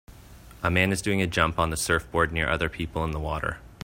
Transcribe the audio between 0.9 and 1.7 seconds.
is doing a jump on